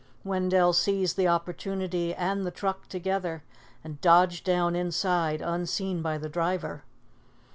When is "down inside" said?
4.43-5.41